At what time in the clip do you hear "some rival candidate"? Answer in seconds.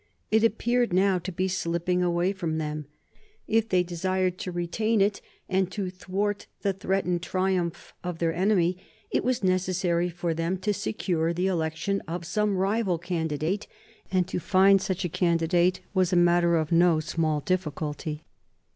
12.25-13.67